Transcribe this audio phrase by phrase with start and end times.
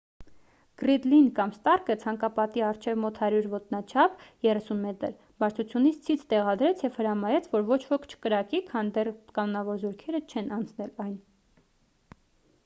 [0.81, 4.95] գռիդլին կամ ստարկը ցանկապատի առջև մոտ 100 ոտնաչափ 30 մ
[5.45, 10.91] բարձրությամբ ցից տեղադրեց և հրամայեց որ ոչ ոք չկրակի քանի դեռ կանոնավոր զորքերը չեն անցել
[11.09, 11.17] այն։